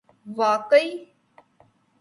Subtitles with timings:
[0.25, 1.07] واقعی